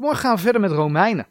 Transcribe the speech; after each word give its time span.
Vanmorgen 0.00 0.26
gaan 0.26 0.36
we 0.36 0.42
verder 0.42 0.60
met 0.60 0.70
Romeinen. 0.70 1.26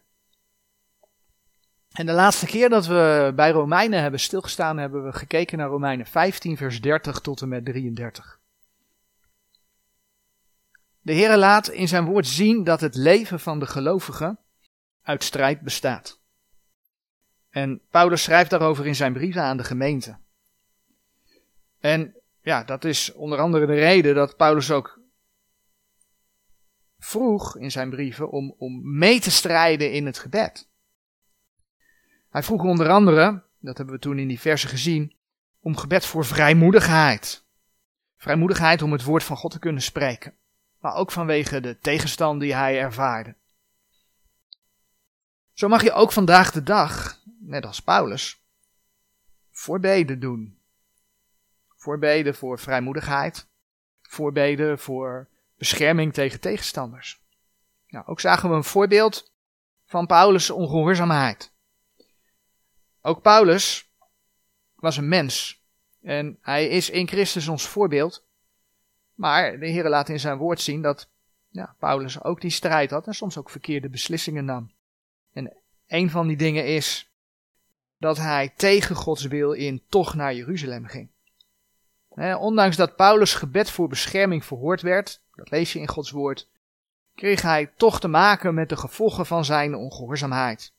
En 1.92 2.06
de 2.06 2.12
laatste 2.12 2.46
keer 2.46 2.70
dat 2.70 2.86
we 2.86 3.32
bij 3.36 3.52
Romeinen 3.52 4.02
hebben 4.02 4.20
stilgestaan, 4.20 4.78
hebben 4.78 5.04
we 5.04 5.14
gekeken 5.14 5.58
naar 5.58 5.68
Romeinen 5.68 6.06
15, 6.06 6.58
vers 6.58 6.82
30 6.82 7.20
tot 7.20 7.42
en 7.42 7.48
met 7.48 7.66
33. 7.66 8.40
De 11.02 11.14
Heer 11.14 11.38
laat 11.38 11.68
in 11.68 11.88
zijn 11.88 12.06
woord 12.06 12.28
zien 12.28 12.64
dat 12.64 12.82
het 12.82 12.96
leven 12.96 13.40
van 13.40 13.60
de 13.60 13.66
gelovigen 13.66 14.40
uit 15.02 15.24
strijd 15.24 15.62
bestaat. 15.62 16.20
En 17.50 17.82
Paulus 17.90 18.24
schrijft 18.24 18.50
daarover 18.50 18.88
in 18.88 18.96
zijn 18.96 19.14
brieven 19.14 19.42
aan 19.42 19.58
de 19.58 19.64
gemeente. 19.64 20.18
En 21.80 22.16
ja, 22.42 22.64
dat 22.64 22.86
is 22.86 23.14
onder 23.14 23.40
andere 23.40 23.66
de 23.66 23.74
reden 23.74 24.16
dat 24.16 24.38
Paulus 24.38 24.72
ook 24.72 24.99
vroeg 27.00 27.58
in 27.58 27.72
zijn 27.72 27.90
brieven 27.90 28.30
om, 28.30 28.56
om 28.58 28.98
mee 28.98 29.20
te 29.20 29.32
strijden 29.32 29.92
in 29.92 30.06
het 30.06 30.20
gebed. 30.20 30.70
Hij 32.30 32.44
vroeg 32.44 32.64
onder 32.64 32.90
andere, 32.90 33.44
dat 33.60 33.78
hebben 33.78 33.96
we 33.96 34.02
toen 34.02 34.20
in 34.20 34.28
die 34.28 34.40
versen 34.40 34.70
gezien, 34.70 35.16
om 35.60 35.78
gebed 35.78 36.06
voor 36.06 36.26
vrijmoedigheid. 36.26 37.44
Vrijmoedigheid 38.16 38.82
om 38.82 38.92
het 38.92 39.04
woord 39.04 39.24
van 39.24 39.38
God 39.38 39.52
te 39.52 39.60
kunnen 39.60 39.82
spreken, 39.82 40.34
maar 40.80 40.96
ook 40.96 41.12
vanwege 41.12 41.62
de 41.62 41.80
tegenstand 41.80 42.40
die 42.42 42.54
hij 42.54 42.80
ervaarde. 42.80 43.36
Zo 45.54 45.68
mag 45.68 45.84
je 45.84 45.92
ook 45.92 46.12
vandaag 46.12 46.52
de 46.52 46.64
dag, 46.64 47.22
net 47.40 47.66
als 47.66 47.80
Paulus, 47.80 48.44
voorbeden 49.52 50.20
doen. 50.20 50.58
Voorbeden 51.76 52.36
voor 52.36 52.60
vrijmoedigheid, 52.60 53.48
voorbeden 54.02 54.80
voor 54.80 55.29
bescherming 55.60 56.14
tegen 56.14 56.40
tegenstanders. 56.40 57.22
Nou, 57.88 58.06
ook 58.06 58.20
zagen 58.20 58.50
we 58.50 58.56
een 58.56 58.64
voorbeeld 58.64 59.32
van 59.86 60.06
Paulus' 60.06 60.50
ongehoorzaamheid. 60.50 61.54
Ook 63.02 63.22
Paulus 63.22 63.90
was 64.76 64.98
een 64.98 65.08
mens 65.08 65.64
en 66.02 66.38
hij 66.42 66.68
is 66.68 66.90
in 66.90 67.08
Christus 67.08 67.48
ons 67.48 67.68
voorbeeld. 67.68 68.26
Maar 69.14 69.60
de 69.60 69.68
Heer 69.68 69.90
laat 69.90 70.10
in 70.10 70.20
zijn 70.20 70.38
woord 70.38 70.62
zien 70.62 70.82
dat 70.82 71.10
ja, 71.50 71.76
Paulus 71.80 72.24
ook 72.24 72.42
die 72.42 72.52
strijd 72.52 72.92
had 72.92 73.08
en 73.08 73.14
soms 73.14 73.38
ook 73.38 73.50
verkeerde 73.50 73.90
beslissingen 73.90 74.46
nam. 74.46 74.72
En 75.34 75.58
een 75.88 76.10
van 76.10 76.28
die 76.28 76.38
dingen 76.38 76.66
is 76.66 77.12
dat 77.98 78.18
hij 78.18 78.54
tegen 78.56 78.96
Gods 78.96 79.26
wil 79.26 79.52
in 79.52 79.84
toch 79.90 80.14
naar 80.14 80.34
Jeruzalem 80.34 80.86
ging. 80.86 81.10
ondanks 82.38 82.76
dat 82.76 82.96
Paulus 82.96 83.34
gebed 83.34 83.72
voor 83.72 83.88
bescherming 83.88 84.46
verhoord 84.46 84.82
werd, 84.82 85.22
dat 85.40 85.50
lees 85.50 85.74
je 85.74 85.80
in 85.80 85.88
Gods 85.88 86.12
woord, 86.12 86.48
kreeg 87.16 87.42
hij 87.42 87.72
toch 87.76 88.00
te 88.00 88.08
maken 88.08 88.54
met 88.54 88.70
de 88.70 88.78
gevolgen 88.78 89.26
van 89.26 89.46
zijn 89.46 89.76
ongehoorzaamheid. 89.76 90.74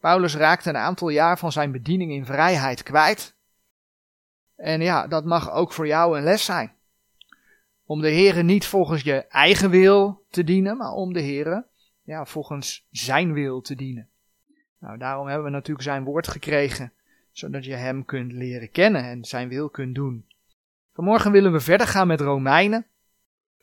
Paulus 0.00 0.36
raakte 0.36 0.68
een 0.68 0.76
aantal 0.76 1.08
jaar 1.08 1.38
van 1.38 1.52
zijn 1.52 1.72
bediening 1.72 2.12
in 2.12 2.24
vrijheid 2.24 2.82
kwijt. 2.82 3.34
En 4.56 4.80
ja, 4.80 5.06
dat 5.06 5.24
mag 5.24 5.50
ook 5.50 5.72
voor 5.72 5.86
jou 5.86 6.16
een 6.16 6.24
les 6.24 6.44
zijn. 6.44 6.72
Om 7.84 8.00
de 8.00 8.10
Heere 8.10 8.42
niet 8.42 8.66
volgens 8.66 9.02
je 9.02 9.26
eigen 9.26 9.70
wil 9.70 10.24
te 10.30 10.44
dienen, 10.44 10.76
maar 10.76 10.92
om 10.92 11.12
de 11.12 11.22
Heere 11.22 11.66
ja, 12.02 12.24
volgens 12.24 12.86
zijn 12.90 13.32
wil 13.32 13.60
te 13.60 13.74
dienen. 13.74 14.08
Nou, 14.78 14.98
daarom 14.98 15.26
hebben 15.26 15.44
we 15.44 15.50
natuurlijk 15.50 15.84
zijn 15.84 16.04
woord 16.04 16.28
gekregen, 16.28 16.92
zodat 17.30 17.64
je 17.64 17.74
hem 17.74 18.04
kunt 18.04 18.32
leren 18.32 18.70
kennen 18.70 19.04
en 19.04 19.24
zijn 19.24 19.48
wil 19.48 19.68
kunt 19.68 19.94
doen. 19.94 20.26
Vanmorgen 20.94 21.32
willen 21.32 21.52
we 21.52 21.60
verder 21.60 21.86
gaan 21.86 22.06
met 22.06 22.20
Romeinen. 22.20 22.86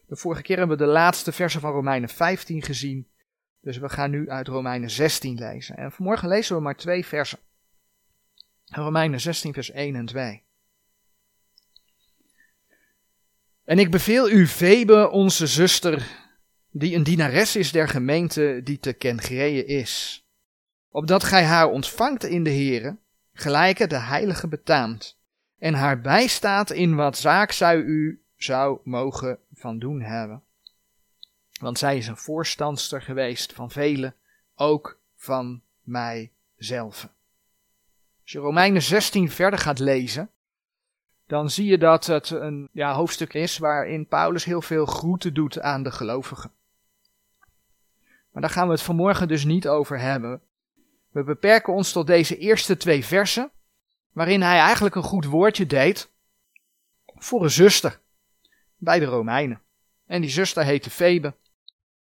De 0.10 0.16
vorige 0.16 0.42
keer 0.42 0.58
hebben 0.58 0.78
we 0.78 0.84
de 0.84 0.90
laatste 0.92 1.32
versen 1.32 1.62
van 1.62 1.72
Romeinen 1.72 2.10
15 2.10 2.62
gezien. 2.62 3.08
Dus 3.62 3.78
we 3.78 3.90
gaan 3.90 4.10
nu 4.10 4.30
uit 4.30 4.48
Romeinen 4.48 4.90
16 4.90 5.38
lezen. 5.38 5.78
En 5.78 5.92
vanmorgen 5.92 6.28
lezen 6.28 6.56
we 6.56 6.62
maar 6.62 6.76
twee 6.76 7.06
versen. 7.06 7.40
Romeinen 8.66 9.20
16, 9.20 9.54
vers 9.54 9.72
1 9.72 9.96
en 9.96 10.06
2. 10.06 10.44
En 13.64 13.80
ik 13.80 13.92
beveel 13.92 14.30
u 14.30 14.48
Febe, 14.48 15.10
onze 15.10 15.48
zuster, 15.48 16.08
die 16.72 16.96
een 16.96 17.04
dienares 17.04 17.56
is 17.56 17.72
der 17.72 17.88
gemeente 17.88 18.62
die 18.64 18.80
te 18.80 18.94
Kengree 18.94 19.66
is, 19.66 20.26
opdat 20.90 21.24
gij 21.24 21.44
haar 21.44 21.68
ontvangt 21.68 22.24
in 22.24 22.44
de 22.44 22.54
Here, 22.54 22.98
gelijke 23.34 23.88
de 23.88 24.00
heilige 24.00 24.48
betaamt, 24.48 25.20
en 25.58 25.74
haar 25.74 26.02
bijstaat 26.02 26.72
in 26.72 26.96
wat 26.96 27.18
zaak 27.18 27.52
zij 27.52 27.78
u 27.78 28.24
zou 28.36 28.80
mogen 28.84 29.40
van 29.60 29.80
doen 29.80 30.02
hebben. 30.02 30.44
Want 31.60 31.78
zij 31.78 31.98
is 31.98 32.08
een 32.08 32.18
voorstandster 32.18 33.02
geweest 33.02 33.54
van 33.54 33.72
velen, 33.72 34.16
ook 34.56 35.00
van 35.16 35.62
mijzelf. 35.82 37.10
Als 38.22 38.32
je 38.32 38.40
Romeinen 38.40 38.82
16 38.82 39.32
verder 39.32 39.60
gaat 39.60 39.80
lezen, 39.80 40.30
dan 41.28 41.50
zie 41.50 41.66
je 41.66 41.78
dat 41.78 42.06
het 42.06 42.30
een 42.30 42.70
ja, 42.72 42.94
hoofdstuk 42.94 43.34
is 43.34 43.58
waarin 43.58 44.08
Paulus 44.08 44.44
heel 44.44 44.62
veel 44.62 44.86
groeten 44.86 45.34
doet 45.34 45.60
aan 45.60 45.84
de 45.84 45.92
gelovigen. 45.92 46.52
Maar 48.32 48.42
daar 48.42 48.52
gaan 48.52 48.68
we 48.68 48.74
het 48.74 48.82
vanmorgen 48.82 49.28
dus 49.28 49.44
niet 49.44 49.68
over 49.68 50.00
hebben. 50.00 50.42
We 51.12 51.24
beperken 51.24 51.74
ons 51.74 51.92
tot 51.92 52.08
deze 52.08 52.38
eerste 52.38 52.78
twee 52.78 53.06
versen, 53.06 53.52
waarin 54.12 54.42
hij 54.42 54.60
eigenlijk 54.60 54.96
een 54.96 55.04
goed 55.04 55.26
woordje 55.26 55.66
deed 55.66 56.10
voor 57.06 57.44
een 57.44 57.52
zuster 57.52 58.00
bij 58.80 59.00
de 59.00 59.06
Romeinen. 59.06 59.62
En 60.06 60.22
die 60.22 60.30
zuster 60.30 60.64
heette 60.64 60.90
Febe 60.90 61.34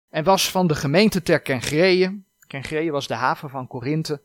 en 0.08 0.24
was 0.24 0.50
van 0.50 0.66
de 0.66 0.74
gemeente 0.74 1.22
ter 1.22 1.40
Kengreeën. 1.40 2.26
Kengreeën 2.46 2.92
was 2.92 3.06
de 3.06 3.14
haven 3.14 3.50
van 3.50 3.66
Korinthe. 3.66 4.22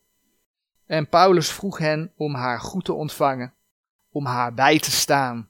En 0.86 1.08
Paulus 1.08 1.52
vroeg 1.52 1.78
hen 1.78 2.12
om 2.16 2.36
haar 2.36 2.60
goed 2.60 2.86
te 2.86 2.94
ontvangen, 2.94 3.54
om 4.12 4.26
haar 4.26 4.54
bij 4.54 4.80
te 4.80 4.92
staan, 4.92 5.50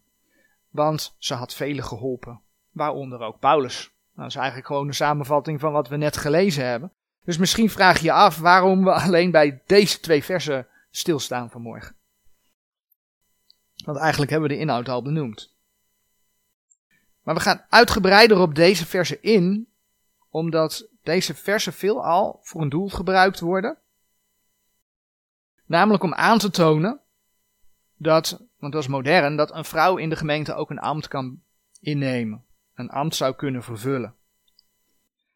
want 0.69 1.15
ze 1.17 1.33
had 1.33 1.53
velen 1.53 1.83
geholpen, 1.83 2.41
waaronder 2.71 3.19
ook 3.19 3.39
Paulus. 3.39 3.83
Nou, 3.83 3.91
dat 4.15 4.27
is 4.27 4.35
eigenlijk 4.35 4.67
gewoon 4.67 4.87
een 4.87 4.93
samenvatting 4.93 5.59
van 5.59 5.71
wat 5.71 5.87
we 5.87 5.95
net 5.95 6.17
gelezen 6.17 6.65
hebben. 6.65 6.93
Dus 7.23 7.37
misschien 7.37 7.69
vraag 7.69 7.97
je 7.97 8.03
je 8.03 8.11
af 8.11 8.37
waarom 8.37 8.83
we 8.83 8.91
alleen 8.93 9.31
bij 9.31 9.61
deze 9.65 9.99
twee 9.99 10.23
versen 10.23 10.67
stilstaan 10.91 11.49
vanmorgen. 11.49 11.95
Want 13.85 13.97
eigenlijk 13.97 14.31
hebben 14.31 14.49
we 14.49 14.55
de 14.55 14.61
inhoud 14.61 14.89
al 14.89 15.01
benoemd. 15.01 15.57
Maar 17.29 17.37
we 17.37 17.43
gaan 17.43 17.65
uitgebreider 17.69 18.39
op 18.39 18.55
deze 18.55 18.85
versen 18.85 19.21
in, 19.21 19.67
omdat 20.29 20.89
deze 21.03 21.35
versen 21.35 21.73
veelal 21.73 22.39
voor 22.41 22.61
een 22.61 22.69
doel 22.69 22.89
gebruikt 22.89 23.39
worden. 23.39 23.77
Namelijk 25.65 26.03
om 26.03 26.13
aan 26.13 26.37
te 26.37 26.49
tonen 26.49 26.99
dat, 27.97 28.45
want 28.57 28.73
dat 28.73 28.81
is 28.81 28.87
modern, 28.87 29.35
dat 29.35 29.55
een 29.55 29.65
vrouw 29.65 29.97
in 29.97 30.09
de 30.09 30.15
gemeente 30.15 30.53
ook 30.53 30.69
een 30.69 30.79
ambt 30.79 31.07
kan 31.07 31.41
innemen. 31.79 32.45
Een 32.73 32.89
ambt 32.89 33.15
zou 33.15 33.35
kunnen 33.35 33.63
vervullen. 33.63 34.15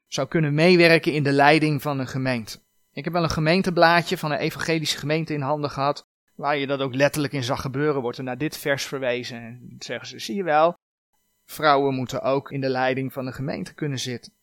Zou 0.08 0.28
kunnen 0.28 0.54
meewerken 0.54 1.14
in 1.14 1.24
de 1.24 1.32
leiding 1.32 1.82
van 1.82 2.00
een 2.00 2.08
gemeente. 2.08 2.60
Ik 2.92 3.04
heb 3.04 3.14
wel 3.14 3.24
een 3.24 3.30
gemeenteblaadje 3.30 4.18
van 4.18 4.32
een 4.32 4.38
evangelische 4.38 4.98
gemeente 4.98 5.34
in 5.34 5.42
handen 5.42 5.70
gehad, 5.70 6.08
waar 6.36 6.58
je 6.58 6.68
dat 6.68 6.80
ook 6.80 6.96
letterlijk 6.96 7.34
in 7.34 7.44
zag 7.44 7.62
gebeuren, 7.62 8.02
wordt 8.02 8.18
er 8.18 8.24
naar 8.24 8.38
dit 8.38 8.58
vers 8.58 8.86
verwezen. 8.86 9.38
En 9.38 9.76
zeggen 9.80 10.08
ze, 10.08 10.20
zie 10.20 10.36
je 10.36 10.44
wel, 10.44 10.82
vrouwen 11.54 11.94
moeten 11.94 12.22
ook 12.22 12.52
in 12.52 12.62
de 12.62 12.70
leiding 12.70 13.14
van 13.14 13.28
een 13.28 13.34
gemeente 13.34 13.74
kunnen 13.74 14.00
zitten. 14.00 14.34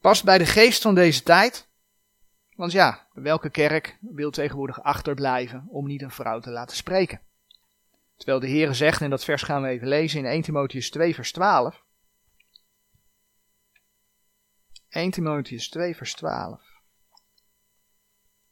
Past 0.00 0.24
bij 0.24 0.38
de 0.38 0.46
geest 0.46 0.82
van 0.82 0.94
deze 0.94 1.22
tijd. 1.22 1.68
Want 2.56 2.72
ja, 2.72 3.06
welke 3.12 3.50
kerk 3.50 3.98
wil 4.00 4.30
tegenwoordig 4.30 4.82
achterblijven 4.82 5.64
om 5.68 5.86
niet 5.86 6.02
een 6.02 6.10
vrouw 6.10 6.40
te 6.40 6.50
laten 6.50 6.76
spreken? 6.76 7.20
Terwijl 8.16 8.40
de 8.40 8.46
Heer 8.46 8.74
zegt, 8.74 9.00
en 9.00 9.10
dat 9.10 9.24
vers 9.24 9.42
gaan 9.42 9.62
we 9.62 9.68
even 9.68 9.88
lezen 9.88 10.18
in 10.18 10.26
1 10.26 10.42
Timotheus 10.42 10.90
2 10.90 11.14
vers 11.14 11.32
12. 11.32 11.82
1 14.88 15.10
Timotheus 15.10 15.68
2 15.68 15.96
vers 15.96 16.14
12. 16.14 16.62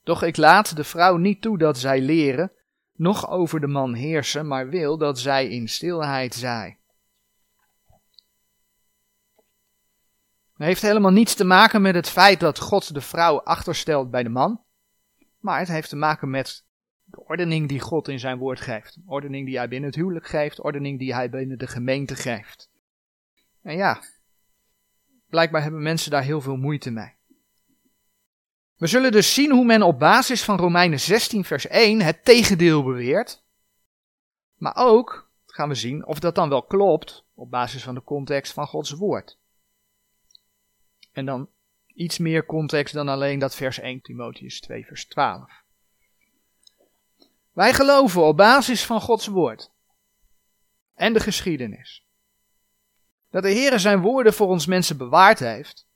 Doch 0.03 0.23
ik 0.23 0.37
laat 0.37 0.77
de 0.77 0.85
vrouw 0.85 1.17
niet 1.17 1.43
toe 1.43 1.59
dat 1.59 1.79
zij 1.79 2.01
leren, 2.01 2.53
noch 2.93 3.29
over 3.29 3.61
de 3.61 3.67
man 3.67 3.95
heersen, 3.95 4.47
maar 4.47 4.69
wil 4.69 4.99
dat 4.99 5.19
zij 5.19 5.49
in 5.49 5.69
stilheid 5.69 6.35
zij. 6.35 6.77
Het 10.53 10.71
heeft 10.71 10.83
helemaal 10.83 11.13
niets 11.13 11.35
te 11.35 11.45
maken 11.45 11.83
met 11.83 11.95
het 11.95 12.09
feit 12.09 12.41
dat 12.41 12.59
God 12.59 12.95
de 12.95 13.01
vrouw 13.01 13.41
achterstelt 13.41 14.11
bij 14.11 14.23
de 14.23 14.29
man. 14.29 14.61
Maar 15.39 15.59
het 15.59 15.69
heeft 15.69 15.89
te 15.89 15.97
maken 15.97 16.31
met 16.31 16.65
de 17.05 17.25
ordening 17.25 17.69
die 17.69 17.81
God 17.81 18.09
in 18.09 18.19
zijn 18.19 18.39
woord 18.39 18.61
geeft. 18.61 18.99
ordening 19.07 19.47
die 19.47 19.57
hij 19.57 19.69
binnen 19.69 19.91
het 19.91 19.99
huwelijk 19.99 20.27
geeft, 20.27 20.63
ordening 20.63 20.99
die 20.99 21.15
hij 21.15 21.31
binnen 21.31 21.59
de 21.59 21.67
gemeente 21.67 22.15
geeft. 22.15 22.71
En 23.63 23.77
ja, 23.77 24.03
blijkbaar 25.27 25.63
hebben 25.63 25.83
mensen 25.83 26.11
daar 26.11 26.23
heel 26.23 26.41
veel 26.41 26.57
moeite 26.57 26.91
mee. 26.91 27.15
We 28.83 28.89
zullen 28.89 29.13
dus 29.13 29.35
zien 29.35 29.51
hoe 29.51 29.65
men 29.65 29.83
op 29.83 29.99
basis 29.99 30.45
van 30.45 30.57
Romeinen 30.57 31.01
16 31.01 31.45
vers 31.45 31.67
1 31.67 32.01
het 32.01 32.25
tegendeel 32.25 32.83
beweert. 32.83 33.43
Maar 34.57 34.77
ook 34.77 35.31
gaan 35.47 35.69
we 35.69 35.75
zien 35.75 36.07
of 36.07 36.19
dat 36.19 36.35
dan 36.35 36.49
wel 36.49 36.63
klopt 36.63 37.25
op 37.35 37.51
basis 37.51 37.83
van 37.83 37.95
de 37.95 38.03
context 38.03 38.53
van 38.53 38.67
Gods 38.67 38.91
woord. 38.91 39.39
En 41.13 41.27
dan 41.27 41.49
iets 41.87 42.19
meer 42.19 42.47
context 42.47 42.95
dan 42.95 43.09
alleen 43.09 43.39
dat 43.39 43.55
vers 43.55 43.79
1 43.79 44.01
Timotheus 44.01 44.61
2 44.61 44.87
vers 44.87 45.07
12. 45.07 45.63
Wij 47.53 47.73
geloven 47.73 48.23
op 48.23 48.37
basis 48.37 48.87
van 48.87 49.01
Gods 49.01 49.27
woord 49.27 49.71
en 50.95 51.13
de 51.13 51.21
geschiedenis 51.21 52.07
dat 53.31 53.43
de 53.43 53.51
Heer 53.51 53.81
zijn 53.81 54.01
woorden 54.01 54.33
voor 54.33 54.49
ons 54.49 54.67
mensen 54.67 54.97
bewaard 54.97 55.39
heeft 55.39 55.87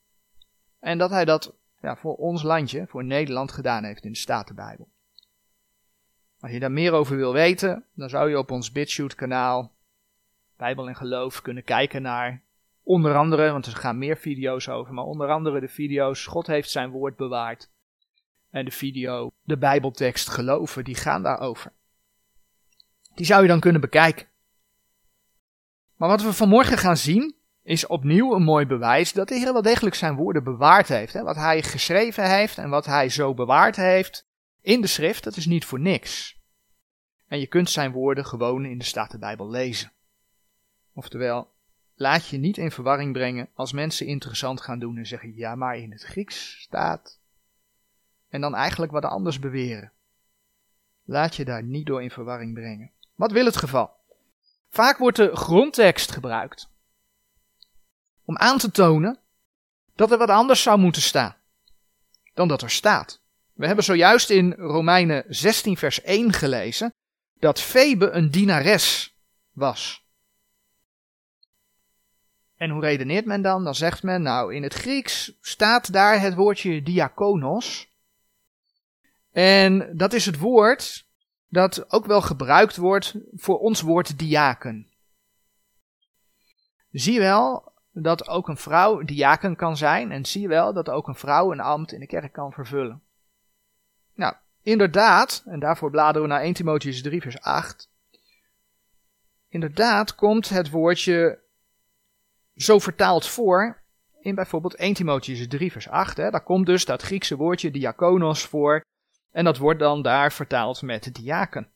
en 0.79 0.99
dat 0.99 1.11
hij 1.11 1.25
dat 1.25 1.55
ja, 1.81 1.97
voor 1.97 2.17
ons 2.17 2.43
landje, 2.43 2.87
voor 2.87 3.05
Nederland 3.05 3.53
gedaan 3.53 3.85
heeft 3.85 4.05
in 4.05 4.13
de 4.13 4.19
Statenbijbel. 4.19 4.89
Als 6.41 6.51
je 6.51 6.61
daar 6.61 6.73
meer 6.73 6.93
over 6.93 7.17
wil 7.17 7.33
weten, 7.33 7.85
dan 7.95 8.09
zou 8.09 8.29
je 8.29 8.39
op 8.39 8.51
ons 8.51 8.73
BitShoot 8.73 9.15
kanaal 9.15 9.73
Bijbel 10.57 10.89
en 10.89 10.97
Geloof 10.97 11.43
kunnen 11.43 11.65
kijken 11.65 12.03
naar 12.03 12.43
onder 12.83 13.17
andere, 13.17 13.51
want 13.51 13.67
er 13.67 13.77
gaan 13.77 13.99
meer 13.99 14.17
video's 14.17 14.69
over, 14.69 14.95
maar 14.95 15.05
onder 15.05 15.29
andere 15.29 15.61
de 15.61 15.69
video's 15.69 16.27
God 16.27 16.47
heeft 16.47 16.71
zijn 16.71 16.91
woord 16.91 17.17
bewaard. 17.17 17.71
En 18.51 18.65
de 18.65 18.71
video 18.71 19.33
De 19.43 19.57
Bijbeltekst 19.57 20.29
geloven, 20.29 20.85
die 20.85 20.95
gaan 20.95 21.23
daarover. 21.23 21.73
Die 23.15 23.27
zou 23.27 23.43
je 23.43 23.49
dan 23.49 23.61
kunnen 23.61 23.81
bekijken. 23.81 24.27
Maar 25.97 26.09
wat 26.09 26.23
we 26.23 26.33
vanmorgen 26.33 26.79
gaan 26.79 26.97
zien, 26.97 27.36
is 27.67 27.87
opnieuw 27.87 28.35
een 28.35 28.43
mooi 28.43 28.67
bewijs 28.67 29.13
dat 29.13 29.29
de 29.29 29.35
Heer 29.35 29.53
wel 29.53 29.63
degelijk 29.63 29.95
zijn 29.95 30.15
woorden 30.15 30.45
bewaard 30.45 30.89
heeft. 30.89 31.13
Hè? 31.13 31.23
Wat 31.23 31.37
hij 31.37 31.63
geschreven 31.63 32.31
heeft 32.31 32.59
en 32.59 32.71
wat 32.71 32.87
hij 32.87 33.09
zo 33.09 33.35
bewaard 33.35 33.77
heeft 33.77 34.27
in 34.61 34.81
de 34.81 34.87
schrift, 34.87 35.25
dat 35.25 35.37
is 35.37 35.47
niet 35.47 35.65
voor 35.65 35.81
niks. 35.81 36.41
En 37.29 37.41
je 37.41 37.47
kunt 37.47 37.71
zijn 37.71 37.93
woorden 37.93 38.27
gewoon 38.27 38.65
in 38.65 38.79
de 38.79 38.85
Statenbijbel 38.85 39.51
lezen. 39.51 39.93
Oftewel, 40.93 41.51
laat 41.95 42.29
je 42.29 42.39
niet 42.39 42.57
in 42.57 42.71
verwarring 42.71 43.13
brengen 43.13 43.49
als 43.55 43.73
mensen 43.73 44.07
interessant 44.07 44.61
gaan 44.61 44.79
doen 44.79 44.97
en 44.97 45.07
zeggen, 45.07 45.37
ja, 45.37 45.55
maar 45.55 45.77
in 45.77 45.93
het 45.93 46.03
Grieks 46.03 46.61
staat. 46.61 47.21
En 48.29 48.41
dan 48.41 48.55
eigenlijk 48.55 48.93
wat 48.93 49.05
anders 49.05 49.39
beweren. 49.39 49.93
Laat 51.05 51.37
je 51.37 51.45
daar 51.45 51.63
niet 51.63 51.87
door 51.87 52.03
in 52.03 52.11
verwarring 52.11 52.55
brengen. 52.55 52.91
Wat 53.15 53.33
wil 53.33 53.45
het 53.45 53.57
geval? 53.57 53.91
Vaak 54.69 54.99
wordt 54.99 55.17
de 55.17 55.37
grondtekst 55.37 56.13
gebruikt 56.13 56.75
om 58.27 58.37
aan 58.37 58.59
te 58.59 58.71
tonen 58.71 59.19
dat 59.95 60.11
er 60.11 60.19
wat 60.19 60.31
anders 60.31 60.63
zou 60.63 60.79
moeten 60.79 61.03
staan 61.03 61.37
dan 62.37 62.49
dat 62.49 62.63
er 62.63 62.71
staat. 62.71 63.21
We 63.53 63.67
hebben 63.67 63.85
zojuist 63.85 64.31
in 64.31 64.53
Romeinen 64.53 65.25
16 65.29 65.77
vers 65.77 66.03
1 66.03 66.33
gelezen 66.33 66.95
dat 67.39 67.61
Febe 67.61 68.11
een 68.11 68.31
dienares 68.31 69.17
was. 69.53 70.05
En 72.57 72.71
hoe 72.71 72.81
redeneert 72.81 73.25
men 73.25 73.43
dan? 73.43 73.65
Dan 73.65 73.75
zegt 73.75 74.03
men, 74.03 74.23
nou, 74.23 74.55
in 74.55 74.63
het 74.63 74.75
Grieks 74.75 75.33
staat 75.41 75.93
daar 75.93 76.21
het 76.21 76.35
woordje 76.35 76.83
diakonos. 76.83 77.89
En 79.33 79.97
dat 79.97 80.13
is 80.13 80.27
het 80.27 80.39
woord 80.39 81.07
dat 81.49 81.93
ook 81.93 82.07
wel 82.07 82.23
gebruikt 82.23 82.77
wordt 82.77 83.15
voor 83.33 83.59
ons 83.59 83.81
woord 83.81 84.19
diaken. 84.19 84.91
Zie 86.91 87.19
wel 87.19 87.73
dat 88.03 88.29
ook 88.29 88.49
een 88.49 88.57
vrouw 88.57 89.03
diaken 89.03 89.57
kan 89.57 89.77
zijn 89.77 90.13
en 90.13 90.25
zie 90.25 90.49
wel 90.49 90.73
dat 90.73 90.91
ook 90.91 91.09
een 91.09 91.15
vrouw 91.15 91.53
een 91.53 91.61
ambt 91.61 91.93
in 91.93 92.01
de 92.01 92.07
kerk 92.07 92.33
kan 92.33 92.53
vervullen. 92.53 93.03
Nou, 94.15 94.35
inderdaad, 94.63 95.43
en 95.47 95.61
daarvoor 95.61 95.91
bladeren 95.91 96.23
we 96.23 96.35
naar 96.35 96.43
1 96.43 96.55
Timotheus 96.55 97.03
3 97.03 97.21
vers 97.23 97.41
8. 97.41 97.91
Inderdaad 99.49 100.15
komt 100.15 100.49
het 100.49 100.71
woordje 100.71 101.39
zo 102.55 102.79
vertaald 102.79 103.27
voor 103.27 103.83
in 104.21 104.35
bijvoorbeeld 104.35 104.75
1 104.75 104.95
Timotheus 104.95 105.49
3 105.49 105.73
vers 105.73 105.89
8. 105.89 106.17
Hè. 106.17 106.31
Daar 106.31 106.43
komt 106.43 106.67
dus 106.67 106.85
dat 106.85 107.03
Griekse 107.03 107.37
woordje 107.37 107.71
diakonos 107.71 108.45
voor 108.45 108.85
en 109.31 109.45
dat 109.45 109.57
wordt 109.57 109.81
dan 109.81 110.03
daar 110.03 110.33
vertaald 110.33 110.83
met 110.83 111.15
diaken. 111.15 111.71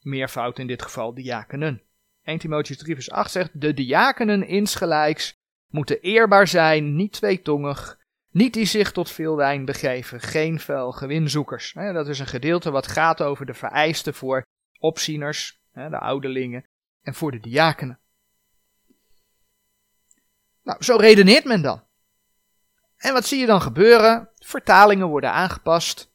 Meervoud 0.00 0.58
in 0.58 0.66
dit 0.66 0.82
geval 0.82 1.14
diakenen. 1.14 1.82
1 2.28 2.38
Timotheus 2.38 2.78
3 2.78 2.94
vers 2.94 3.10
8 3.10 3.30
zegt, 3.30 3.60
de 3.60 3.74
diakenen 3.74 4.46
insgelijks 4.46 5.38
moeten 5.68 6.00
eerbaar 6.00 6.46
zijn, 6.46 6.96
niet 6.96 7.12
tweetongig, 7.12 7.98
niet 8.30 8.52
die 8.52 8.64
zich 8.64 8.92
tot 8.92 9.10
veel 9.10 9.36
wijn 9.36 9.64
begeven, 9.64 10.20
geen 10.20 10.60
fel 10.60 10.92
gewinzoekers. 10.92 11.72
Dat 11.72 12.08
is 12.08 12.18
een 12.18 12.26
gedeelte 12.26 12.70
wat 12.70 12.86
gaat 12.86 13.22
over 13.22 13.46
de 13.46 13.54
vereisten 13.54 14.14
voor 14.14 14.46
opzieners, 14.78 15.60
de 15.72 15.98
ouderlingen, 15.98 16.66
en 17.02 17.14
voor 17.14 17.30
de 17.30 17.40
diakenen. 17.40 17.98
Nou, 20.62 20.84
zo 20.84 20.96
redeneert 20.96 21.44
men 21.44 21.62
dan. 21.62 21.82
En 22.96 23.12
wat 23.12 23.26
zie 23.26 23.38
je 23.38 23.46
dan 23.46 23.62
gebeuren? 23.62 24.28
Vertalingen 24.36 25.06
worden 25.06 25.32
aangepast. 25.32 26.12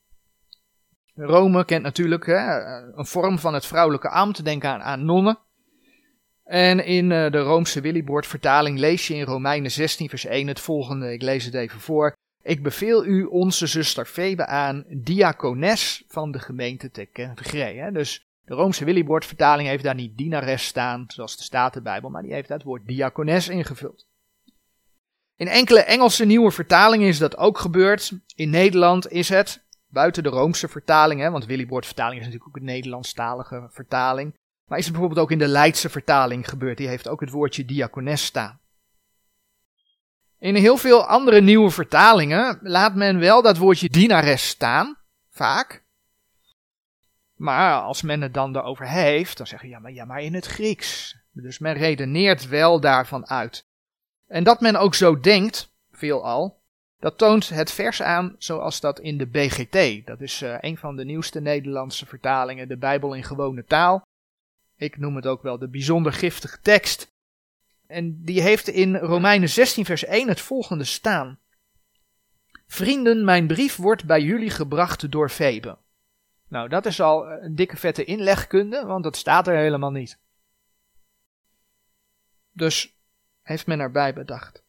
Rome 1.15 1.65
kent 1.65 1.83
natuurlijk 1.83 2.25
hè, 2.25 2.61
een 2.97 3.05
vorm 3.05 3.39
van 3.39 3.53
het 3.53 3.65
vrouwelijke 3.65 4.09
ambt. 4.09 4.45
Denk 4.45 4.65
aan 4.65 5.05
nonnen. 5.05 5.37
En 6.53 6.85
in 6.85 7.11
uh, 7.11 7.31
de 7.31 7.39
Roomse 7.39 7.81
Willibord 7.81 8.27
vertaling 8.27 8.79
lees 8.79 9.07
je 9.07 9.15
in 9.15 9.23
Romeinen 9.23 9.71
16 9.71 10.09
vers 10.09 10.25
1 10.25 10.47
het 10.47 10.59
volgende. 10.59 11.13
Ik 11.13 11.21
lees 11.21 11.45
het 11.45 11.53
even 11.53 11.79
voor. 11.79 12.15
Ik 12.41 12.63
beveel 12.63 13.05
u 13.05 13.23
onze 13.23 13.67
zuster 13.67 14.05
Febe 14.05 14.45
aan, 14.45 14.85
diakones 14.87 16.03
van 16.07 16.31
de 16.31 16.39
gemeente 16.39 16.91
te 16.91 17.05
Kenvree. 17.05 17.91
Dus 17.91 18.25
de 18.45 18.53
Roomse 18.53 18.85
Willibord 18.85 19.25
vertaling 19.25 19.67
heeft 19.67 19.83
daar 19.83 19.95
niet 19.95 20.17
dienares 20.17 20.65
staan, 20.65 21.03
zoals 21.07 21.37
de 21.37 21.43
Statenbijbel, 21.43 22.09
maar 22.09 22.23
die 22.23 22.33
heeft 22.33 22.49
het 22.49 22.63
woord 22.63 22.87
diakones 22.87 23.49
ingevuld. 23.49 24.07
In 25.35 25.47
enkele 25.47 25.83
Engelse 25.83 26.25
nieuwe 26.25 26.51
vertalingen 26.51 27.07
is 27.07 27.17
dat 27.17 27.37
ook 27.37 27.57
gebeurd. 27.57 28.11
In 28.35 28.49
Nederland 28.49 29.11
is 29.11 29.29
het, 29.29 29.65
buiten 29.87 30.23
de 30.23 30.29
Roomse 30.29 30.67
vertaling, 30.67 31.21
hè, 31.21 31.31
want 31.31 31.45
Willibord 31.45 31.85
vertaling 31.85 32.19
is 32.19 32.25
natuurlijk 32.25 32.49
ook 32.49 32.61
een 32.61 32.67
Nederlandstalige 32.67 33.67
vertaling. 33.71 34.33
Maar 34.65 34.77
is 34.77 34.83
het 34.83 34.93
bijvoorbeeld 34.93 35.25
ook 35.25 35.31
in 35.31 35.37
de 35.37 35.47
Leidse 35.47 35.89
vertaling 35.89 36.49
gebeurd? 36.49 36.77
Die 36.77 36.87
heeft 36.87 37.07
ook 37.07 37.19
het 37.19 37.29
woordje 37.29 37.65
diakones 37.65 38.25
staan. 38.25 38.59
In 40.39 40.55
heel 40.55 40.77
veel 40.77 41.05
andere 41.05 41.41
nieuwe 41.41 41.69
vertalingen 41.69 42.59
laat 42.61 42.95
men 42.95 43.19
wel 43.19 43.41
dat 43.41 43.57
woordje 43.57 43.89
dienares 43.89 44.47
staan, 44.47 44.97
vaak. 45.29 45.83
Maar 47.35 47.81
als 47.81 48.01
men 48.01 48.21
het 48.21 48.33
dan 48.33 48.55
erover 48.55 48.87
heeft, 48.87 49.37
dan 49.37 49.47
zeg 49.47 49.61
je 49.61 49.67
ja 49.67 49.79
maar, 49.79 49.91
ja, 49.91 50.05
maar 50.05 50.21
in 50.21 50.33
het 50.33 50.45
Grieks. 50.45 51.17
Dus 51.31 51.59
men 51.59 51.73
redeneert 51.73 52.47
wel 52.47 52.79
daarvan 52.79 53.27
uit. 53.27 53.65
En 54.27 54.43
dat 54.43 54.61
men 54.61 54.75
ook 54.75 54.95
zo 54.95 55.19
denkt, 55.19 55.73
veelal, 55.91 56.61
dat 56.99 57.17
toont 57.17 57.49
het 57.49 57.71
vers 57.71 58.01
aan 58.01 58.35
zoals 58.37 58.79
dat 58.79 58.99
in 58.99 59.17
de 59.17 59.27
BGT, 59.27 60.05
dat 60.05 60.21
is 60.21 60.41
uh, 60.41 60.55
een 60.59 60.77
van 60.77 60.95
de 60.95 61.05
nieuwste 61.05 61.39
Nederlandse 61.39 62.05
vertalingen, 62.05 62.67
de 62.67 62.77
Bijbel 62.77 63.13
in 63.13 63.23
gewone 63.23 63.65
taal. 63.65 64.05
Ik 64.83 64.97
noem 64.97 65.15
het 65.15 65.25
ook 65.25 65.41
wel 65.41 65.57
de 65.57 65.69
bijzonder 65.69 66.13
giftige 66.13 66.59
tekst. 66.61 67.13
En 67.87 68.23
die 68.23 68.41
heeft 68.41 68.67
in 68.67 68.95
Romeinen 68.95 69.49
16 69.49 69.85
vers 69.85 70.05
1 70.05 70.27
het 70.27 70.41
volgende 70.41 70.83
staan. 70.83 71.39
Vrienden, 72.67 73.25
mijn 73.25 73.47
brief 73.47 73.75
wordt 73.75 74.05
bij 74.05 74.21
jullie 74.21 74.49
gebracht 74.49 75.11
door 75.11 75.29
Febe. 75.29 75.77
Nou, 76.47 76.69
dat 76.69 76.85
is 76.85 77.01
al 77.01 77.31
een 77.31 77.55
dikke 77.55 77.77
vette 77.77 78.03
inlegkunde, 78.03 78.85
want 78.85 79.03
dat 79.03 79.15
staat 79.15 79.47
er 79.47 79.55
helemaal 79.55 79.91
niet. 79.91 80.19
Dus 82.51 82.95
heeft 83.41 83.67
men 83.67 83.79
erbij 83.79 84.13
bedacht. 84.13 84.63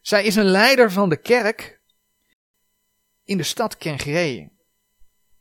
Zij 0.00 0.24
is 0.24 0.36
een 0.36 0.50
leider 0.50 0.92
van 0.92 1.08
de 1.08 1.16
kerk 1.16 1.80
in 3.24 3.36
de 3.36 3.42
stad 3.42 3.76
Kengree. 3.76 4.52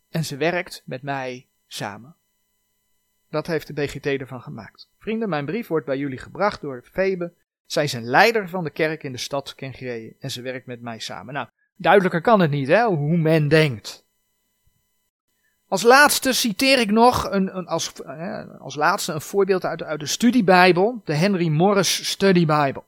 En 0.10 0.26
ze 0.26 0.38
werkt 0.38 0.84
met 0.86 1.02
mij 1.02 1.48
samen. 1.68 2.19
Dat 3.30 3.48
heeft 3.48 3.68
de 3.68 3.74
BGT 3.74 4.06
ervan 4.06 4.42
gemaakt. 4.42 4.90
Vrienden, 4.98 5.30
mijn 5.30 5.46
brief 5.46 5.68
wordt 5.68 5.86
bij 5.86 5.98
jullie 5.98 6.18
gebracht 6.18 6.62
door 6.62 6.84
Febe. 6.92 7.34
Zij 7.66 7.84
is 7.84 7.94
een 7.94 8.04
leider 8.04 8.50
van 8.50 8.64
de 8.64 8.70
kerk 8.70 9.04
in 9.04 9.12
de 9.12 9.18
stad 9.18 9.56
Kengree 9.56 10.16
en 10.20 10.32
ze 10.32 10.42
werkt 10.42 10.66
met 10.66 10.82
mij 10.82 11.00
samen. 11.00 11.34
Nou, 11.34 11.48
duidelijker 11.76 12.22
kan 12.22 12.40
het 12.40 12.52
niet, 12.52 12.68
hè, 12.68 12.86
hoe 12.86 13.18
men 13.18 13.48
denkt. 13.48 14.08
Als 15.68 15.84
laatste 15.84 16.34
citeer 16.34 16.80
ik 16.80 16.92
nog 16.92 17.32
een, 17.32 17.58
een 17.58 17.68
als, 17.68 17.94
als 18.60 18.76
laatste 18.76 19.14
een 19.14 19.22
voorbeeld 19.22 19.66
uit, 19.66 19.84
uit 19.84 20.00
de 20.00 20.06
studiebijbel, 20.06 21.02
de 21.06 21.14
Henry 21.14 21.48
Morris 21.48 22.10
Study 22.10 22.46
Bible. 22.46 22.84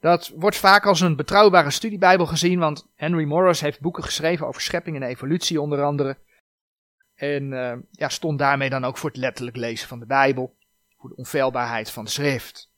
Dat 0.00 0.32
wordt 0.36 0.56
vaak 0.56 0.86
als 0.86 1.00
een 1.00 1.16
betrouwbare 1.16 1.70
studiebijbel 1.70 2.26
gezien, 2.26 2.58
want 2.58 2.86
Henry 2.94 3.24
Morris 3.24 3.60
heeft 3.60 3.80
boeken 3.80 4.02
geschreven 4.02 4.46
over 4.46 4.60
schepping 4.60 4.96
en 4.96 5.02
evolutie 5.02 5.60
onder 5.60 5.82
andere. 5.82 6.16
En 7.16 7.52
uh, 7.52 7.72
ja, 7.90 8.08
stond 8.08 8.38
daarmee 8.38 8.70
dan 8.70 8.84
ook 8.84 8.96
voor 8.96 9.10
het 9.10 9.18
letterlijk 9.18 9.56
lezen 9.56 9.88
van 9.88 9.98
de 9.98 10.06
Bijbel, 10.06 10.56
voor 10.98 11.08
de 11.08 11.16
onfeilbaarheid 11.16 11.90
van 11.90 12.04
de 12.04 12.10
schrift. 12.10 12.70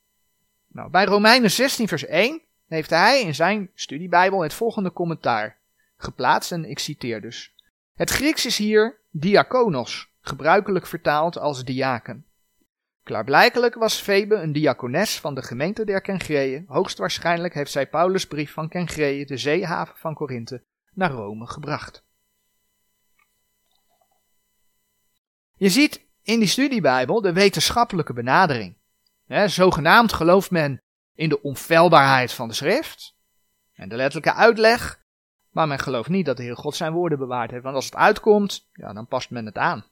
Nou, 0.67 0.91
bij 0.91 1.05
Romeinen 1.05 1.51
16 1.51 1.89
vers 1.89 2.07
1 2.07 2.43
heeft 2.67 2.91
hij 2.91 3.21
in 3.21 3.35
zijn 3.35 3.71
studiebijbel 3.75 4.43
het 4.43 4.55
volgende 4.55 4.93
commentaar 4.93 5.57
geplaatst 5.97 6.53
en 6.53 6.65
ik 6.65 6.79
citeer 6.79 7.21
dus. 7.21 7.55
Het 7.95 8.11
Grieks 8.11 8.47
is 8.47 8.59
hier 8.59 9.01
diakonos, 9.11 10.11
gebruikelijk 10.21 10.87
vertaald 10.87 11.39
als 11.39 11.65
diaken. 11.65 12.27
Klaarblijkelijk 13.03 13.75
was 13.75 14.01
Febe 14.01 14.35
een 14.35 14.53
diakones 14.53 15.21
van 15.21 15.35
de 15.35 15.43
gemeente 15.43 15.85
der 15.85 16.01
Kengreeën. 16.01 16.65
Hoogstwaarschijnlijk 16.67 17.55
heeft 17.55 17.71
zij 17.71 17.89
Paulus' 17.89 18.27
brief 18.27 18.53
van 18.53 18.69
Kengreeën, 18.69 19.27
de 19.27 19.37
zeehaven 19.37 19.97
van 19.97 20.15
Korinthe, 20.15 20.63
naar 20.95 21.11
Rome 21.11 21.47
gebracht. 21.47 22.07
Je 25.59 25.69
ziet 25.69 26.07
in 26.23 26.39
die 26.39 26.49
studiebijbel 26.49 27.21
de 27.21 27.33
wetenschappelijke 27.33 28.13
benadering. 28.13 28.77
zogenaamd 29.47 30.13
gelooft 30.13 30.51
men 30.51 30.83
in 31.15 31.29
de 31.29 31.43
onfeilbaarheid 31.43 32.33
van 32.33 32.49
de 32.49 32.55
schrift 32.55 33.17
en 33.75 33.89
de 33.89 33.97
letterlijke 33.97 34.39
uitleg, 34.39 35.03
maar 35.51 35.69
men 35.69 35.79
gelooft 35.79 36.09
niet 36.09 36.27
dat 36.27 36.37
de 36.37 36.43
Heer 36.43 36.57
God 36.57 36.75
zijn 36.75 36.93
woorden 36.93 37.19
bewaard 37.19 37.51
heeft, 37.51 37.63
want 37.63 37.75
als 37.75 37.85
het 37.85 37.95
uitkomt, 37.95 38.69
ja, 38.73 38.93
dan 38.93 39.07
past 39.07 39.31
men 39.31 39.47
het 39.47 39.59
aan. 39.59 39.85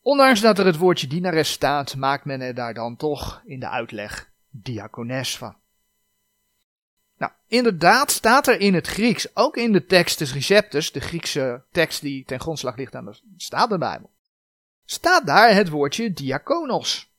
Ondanks 0.00 0.40
dat 0.40 0.58
er 0.58 0.66
het 0.66 0.76
woordje 0.76 1.06
dienares 1.06 1.52
staat, 1.52 1.96
maakt 1.96 2.24
men 2.24 2.40
er 2.40 2.54
daar 2.54 2.74
dan 2.74 2.96
toch 2.96 3.42
in 3.44 3.60
de 3.60 3.68
uitleg 3.68 4.32
diakones 4.50 5.38
van. 5.38 5.61
Nou, 7.22 7.34
inderdaad 7.46 8.10
staat 8.10 8.46
er 8.46 8.60
in 8.60 8.74
het 8.74 8.86
Grieks, 8.86 9.36
ook 9.36 9.56
in 9.56 9.72
de 9.72 9.86
Textus 9.86 10.32
Receptus, 10.32 10.92
de 10.92 11.00
Griekse 11.00 11.62
tekst 11.70 12.00
die 12.00 12.24
ten 12.24 12.40
grondslag 12.40 12.76
ligt 12.76 12.94
aan 12.94 13.04
de 13.04 13.20
Statenbijbel, 13.36 14.10
staat 14.84 15.26
daar 15.26 15.54
het 15.54 15.68
woordje 15.68 16.12
diakonos. 16.12 17.10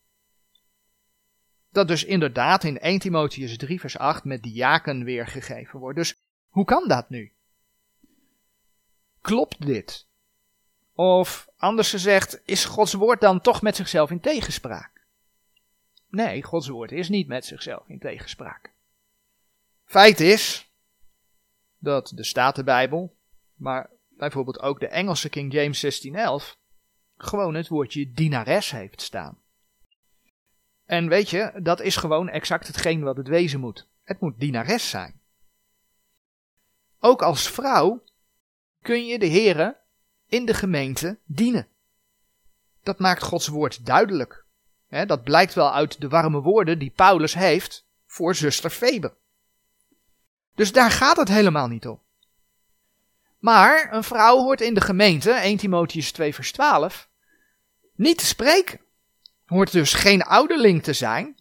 Dat 1.72 1.88
dus 1.88 2.04
inderdaad 2.04 2.64
in 2.64 2.80
1 2.80 3.00
Timotheus 3.00 3.58
3 3.58 3.80
vers 3.80 3.98
8 3.98 4.24
met 4.24 4.44
diaken 4.44 5.04
weergegeven 5.04 5.80
wordt. 5.80 5.98
Dus 5.98 6.16
hoe 6.50 6.66
kan 6.66 6.88
dat 6.88 7.10
nu? 7.10 7.32
Klopt 9.22 9.66
dit? 9.66 10.06
Of 10.94 11.48
anders 11.58 11.90
gezegd, 11.90 12.42
is 12.46 12.66
Gods 12.66 12.94
woord 12.94 13.22
dan 13.22 13.42
toch 13.42 13.62
met 13.62 13.76
zichzelf 13.76 14.12
in 14.12 14.20
tegenspraak? 14.20 15.06
Nee, 16.10 16.44
Gods 16.44 16.68
woord 16.68 16.92
is 16.92 17.10
niet 17.10 17.28
met 17.28 17.46
zichzelf 17.46 17.88
in 17.88 18.00
tegenspraak. 18.00 18.73
Feit 19.94 20.20
is 20.20 20.72
dat 21.78 22.12
de 22.16 22.24
Statenbijbel, 22.24 23.16
maar 23.54 23.90
bijvoorbeeld 24.10 24.60
ook 24.60 24.80
de 24.80 24.88
Engelse 24.88 25.30
King 25.30 25.52
James 25.52 25.82
1611, 25.82 26.58
gewoon 27.18 27.54
het 27.54 27.68
woordje 27.68 28.12
dienares 28.12 28.72
heeft 28.72 29.02
staan. 29.02 29.42
En 30.86 31.08
weet 31.08 31.30
je, 31.30 31.52
dat 31.62 31.82
is 31.82 31.96
gewoon 31.96 32.30
exact 32.30 32.68
hetgeen 32.68 33.04
wat 33.04 33.18
het 33.18 33.28
wezen 33.28 33.60
moet. 33.60 33.88
Het 34.04 34.20
moet 34.20 34.40
dienares 34.40 34.90
zijn. 34.90 35.22
Ook 37.00 37.22
als 37.22 37.50
vrouw 37.50 38.04
kun 38.82 39.06
je 39.06 39.20
de 39.20 39.26
heren 39.26 39.78
in 40.28 40.46
de 40.46 40.54
gemeente 40.54 41.20
dienen. 41.26 41.68
Dat 42.84 43.00
maakt 43.00 43.24
Gods 43.24 43.48
woord 43.48 43.86
duidelijk. 43.86 44.46
dat 44.88 45.24
blijkt 45.24 45.54
wel 45.54 45.74
uit 45.74 46.02
de 46.02 46.08
warme 46.08 46.42
woorden 46.42 46.80
die 46.80 46.92
Paulus 46.96 47.34
heeft 47.34 47.86
voor 48.06 48.36
zuster 48.36 48.70
Febe. 48.70 49.22
Dus 50.56 50.72
daar 50.72 50.92
gaat 50.92 51.18
het 51.18 51.28
helemaal 51.28 51.68
niet 51.68 51.88
om. 51.88 52.02
Maar 53.40 53.94
een 53.94 54.04
vrouw 54.04 54.38
hoort 54.38 54.62
in 54.62 54.74
de 54.74 54.82
gemeente, 54.82 55.32
1 55.32 55.58
Timotheus 55.58 56.12
2 56.12 56.34
vers 56.34 56.52
12, 56.52 57.10
niet 57.96 58.18
te 58.18 58.26
spreken. 58.26 58.80
Hoort 59.46 59.72
dus 59.72 59.94
geen 59.94 60.22
ouderling 60.22 60.84
te 60.84 60.94
zijn. 60.94 61.36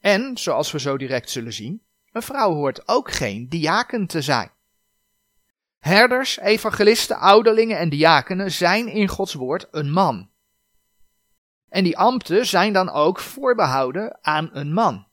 En, 0.00 0.36
zoals 0.36 0.72
we 0.72 0.80
zo 0.80 0.96
direct 0.96 1.30
zullen 1.30 1.52
zien, 1.52 1.82
een 2.12 2.22
vrouw 2.22 2.52
hoort 2.52 2.88
ook 2.88 3.10
geen 3.12 3.48
diaken 3.48 4.06
te 4.06 4.22
zijn. 4.22 4.50
Herders, 5.78 6.38
evangelisten, 6.38 7.18
ouderlingen 7.18 7.78
en 7.78 7.88
diakenen 7.88 8.52
zijn 8.52 8.88
in 8.88 9.08
Gods 9.08 9.34
woord 9.34 9.68
een 9.70 9.90
man. 9.90 10.30
En 11.68 11.84
die 11.84 11.98
ambten 11.98 12.46
zijn 12.46 12.72
dan 12.72 12.90
ook 12.90 13.18
voorbehouden 13.18 14.18
aan 14.22 14.50
een 14.52 14.72
man. 14.72 15.06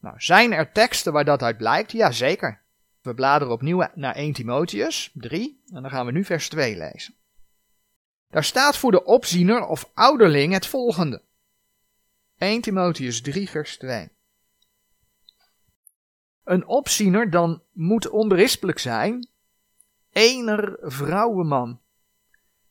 Nou, 0.00 0.14
zijn 0.18 0.52
er 0.52 0.72
teksten 0.72 1.12
waar 1.12 1.24
dat 1.24 1.42
uit 1.42 1.56
blijkt? 1.56 1.92
Jazeker. 1.92 2.62
We 3.02 3.14
bladeren 3.14 3.52
opnieuw 3.52 3.86
naar 3.94 4.14
1 4.14 4.32
Timotheus 4.32 5.10
3 5.14 5.62
en 5.72 5.82
dan 5.82 5.90
gaan 5.90 6.06
we 6.06 6.12
nu 6.12 6.24
vers 6.24 6.48
2 6.48 6.76
lezen. 6.76 7.14
Daar 8.30 8.44
staat 8.44 8.76
voor 8.76 8.90
de 8.90 9.04
opziener 9.04 9.66
of 9.66 9.90
ouderling 9.94 10.52
het 10.52 10.66
volgende. 10.66 11.22
1 12.36 12.60
Timotheus 12.60 13.20
3 13.20 13.50
vers 13.50 13.76
2. 13.76 14.08
Een 16.44 16.66
opziener 16.66 17.30
dan 17.30 17.62
moet 17.72 18.08
onberispelijk 18.08 18.78
zijn, 18.78 19.28
ener 20.10 20.76
vrouwenman, 20.80 21.80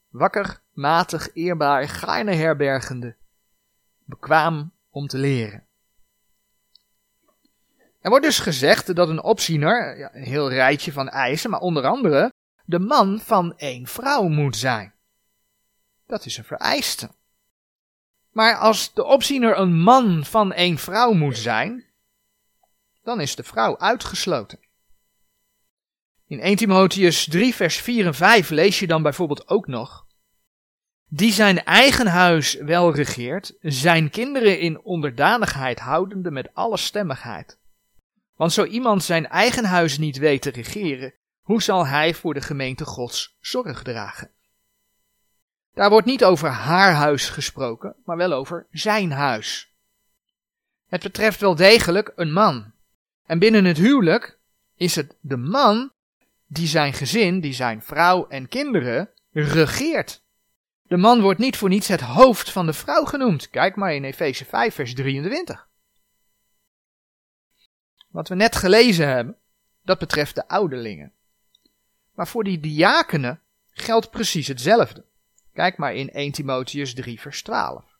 wakker, 0.09 0.61
matig, 0.71 1.33
eerbaar, 1.33 1.89
gaarne 1.89 2.33
herbergende, 2.33 3.15
bekwaam 4.03 4.71
om 4.89 5.07
te 5.07 5.17
leren. 5.17 5.66
Er 7.99 8.09
wordt 8.09 8.25
dus 8.25 8.39
gezegd 8.39 8.95
dat 8.95 9.09
een 9.09 9.23
opziener, 9.23 10.09
een 10.15 10.23
heel 10.23 10.49
rijtje 10.49 10.91
van 10.91 11.09
eisen, 11.09 11.49
maar 11.49 11.59
onder 11.59 11.85
andere 11.85 12.33
de 12.65 12.79
man 12.79 13.19
van 13.19 13.57
één 13.57 13.87
vrouw 13.87 14.27
moet 14.27 14.55
zijn. 14.55 14.93
Dat 16.05 16.25
is 16.25 16.37
een 16.37 16.43
vereiste. 16.43 17.09
Maar 18.31 18.55
als 18.55 18.93
de 18.93 19.03
opziener 19.03 19.57
een 19.57 19.79
man 19.79 20.25
van 20.25 20.53
één 20.53 20.77
vrouw 20.77 21.13
moet 21.13 21.37
zijn, 21.37 21.85
dan 23.03 23.21
is 23.21 23.35
de 23.35 23.43
vrouw 23.43 23.77
uitgesloten. 23.77 24.59
In 26.25 26.39
1 26.39 26.55
Timotheus 26.55 27.25
3 27.25 27.55
vers 27.55 27.77
4 27.77 28.05
en 28.05 28.13
5 28.13 28.49
lees 28.49 28.79
je 28.79 28.87
dan 28.87 29.01
bijvoorbeeld 29.01 29.47
ook 29.47 29.67
nog 29.67 30.07
die 31.09 31.31
zijn 31.31 31.63
eigen 31.63 32.07
huis 32.07 32.53
wel 32.53 32.95
regeert, 32.95 33.53
zijn 33.61 34.09
kinderen 34.09 34.59
in 34.59 34.81
onderdanigheid 34.81 35.79
houdende 35.79 36.31
met 36.31 36.49
alle 36.53 36.77
stemmigheid. 36.77 37.59
Want 38.37 38.53
zo 38.53 38.65
iemand 38.65 39.03
zijn 39.03 39.27
eigen 39.27 39.65
huis 39.65 39.97
niet 39.97 40.17
weet 40.17 40.41
te 40.41 40.49
regeren, 40.49 41.13
hoe 41.41 41.61
zal 41.61 41.85
hij 41.85 42.13
voor 42.13 42.33
de 42.33 42.41
gemeente 42.41 42.85
Gods 42.85 43.37
zorg 43.39 43.83
dragen? 43.83 44.31
Daar 45.73 45.89
wordt 45.89 46.05
niet 46.05 46.23
over 46.23 46.49
haar 46.49 46.93
huis 46.93 47.29
gesproken, 47.29 47.95
maar 48.05 48.17
wel 48.17 48.33
over 48.33 48.67
zijn 48.71 49.11
huis. 49.11 49.73
Het 50.87 51.03
betreft 51.03 51.39
wel 51.39 51.55
degelijk 51.55 52.11
een 52.15 52.31
man. 52.31 52.71
En 53.25 53.39
binnen 53.39 53.65
het 53.65 53.77
huwelijk 53.77 54.37
is 54.75 54.95
het 54.95 55.15
de 55.21 55.37
man 55.37 55.91
die 56.47 56.67
zijn 56.67 56.93
gezin, 56.93 57.39
die 57.39 57.53
zijn 57.53 57.81
vrouw 57.81 58.27
en 58.27 58.47
kinderen 58.47 59.09
regeert. 59.31 60.21
De 60.87 60.97
man 60.97 61.21
wordt 61.21 61.39
niet 61.39 61.57
voor 61.57 61.69
niets 61.69 61.87
het 61.87 62.01
hoofd 62.01 62.51
van 62.51 62.65
de 62.65 62.73
vrouw 62.73 63.03
genoemd. 63.03 63.49
Kijk 63.49 63.75
maar 63.75 63.93
in 63.93 64.03
Efeze 64.03 64.45
5, 64.45 64.75
vers 64.75 64.93
23. 64.93 65.66
Wat 68.07 68.27
we 68.27 68.35
net 68.35 68.55
gelezen 68.55 69.07
hebben, 69.07 69.37
dat 69.83 69.99
betreft 69.99 70.35
de 70.35 70.47
ouderlingen. 70.47 71.11
Maar 72.13 72.27
voor 72.27 72.43
die 72.43 72.59
diakenen 72.59 73.39
geldt 73.71 74.09
precies 74.09 74.47
hetzelfde. 74.47 75.05
Kijk 75.53 75.77
maar 75.77 75.95
in 75.95 76.09
1 76.09 76.31
Timotheus 76.31 76.93
3, 76.93 77.19
vers 77.19 77.41
12. 77.43 77.97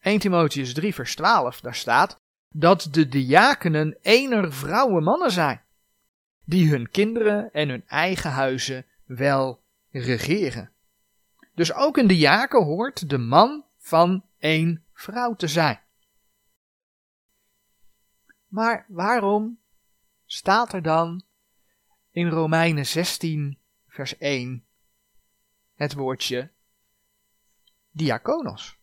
1 0.00 0.18
Timotheus 0.18 0.74
3, 0.74 0.94
vers 0.94 1.14
12, 1.14 1.60
daar 1.60 1.74
staat 1.74 2.20
dat 2.48 2.88
de 2.90 3.08
diakenen 3.08 3.96
ener 4.02 4.52
vrouwen 4.52 5.02
mannen 5.02 5.30
zijn, 5.30 5.62
die 6.44 6.70
hun 6.70 6.90
kinderen 6.90 7.52
en 7.52 7.68
hun 7.68 7.86
eigen 7.86 8.30
huizen 8.30 8.86
wel 9.04 9.62
regeren. 9.90 10.70
Dus 11.54 11.72
ook 11.72 11.96
een 11.96 12.06
diaken 12.06 12.64
hoort 12.64 13.08
de 13.08 13.18
man 13.18 13.64
van 13.78 14.24
één 14.38 14.84
vrouw 14.92 15.34
te 15.34 15.48
zijn. 15.48 15.80
Maar 18.52 18.86
waarom 18.88 19.60
staat 20.24 20.72
er 20.72 20.82
dan 20.82 21.24
in 22.10 22.28
Romeinen 22.28 22.86
16, 22.86 23.58
vers 23.86 24.18
1 24.18 24.66
het 25.74 25.94
woordje 25.94 26.50
diakonos? 27.90 28.78